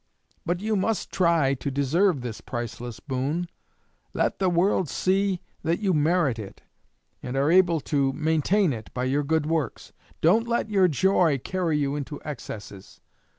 [0.47, 3.47] But you must try to deserve this priceless boon.
[4.15, 6.63] Let the world see that you merit it,
[7.21, 9.93] and are able to maintain it by your good works.
[10.19, 12.99] Don't let your joy carry you into excesses.